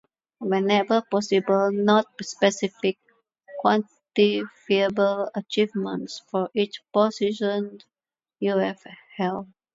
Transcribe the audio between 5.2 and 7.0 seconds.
achievements for each